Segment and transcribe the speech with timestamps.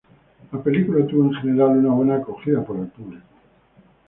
[0.51, 3.21] La película tuvo en general una buena acogida por el público.